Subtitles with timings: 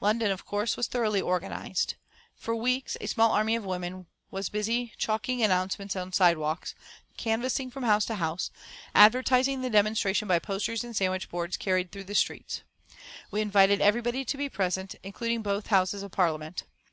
[0.00, 1.94] London, of course, was thoroughly organised.
[2.34, 6.98] For weeks a small army of women was busy chalking announcements on sidewalks, distributing
[7.30, 8.50] handbills, canvassing from house to house,
[8.96, 12.62] advertising the demonstration by posters and sandwich boards carried through the streets.
[13.30, 16.64] We invited everybody to be present, including both Houses of Parliament.